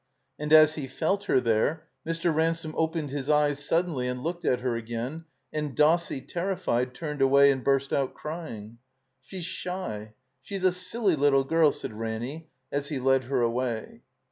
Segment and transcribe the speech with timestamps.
[0.39, 2.33] And as he felt her there Mr.
[2.33, 7.51] Ransome opened his eyes suddenly and looked at her again, and Dossie, terrified, turned away
[7.51, 8.79] and burst out crying.
[9.21, 10.15] "She's shy.
[10.41, 14.01] She's a silly little girl," said Ranny, as he led her away.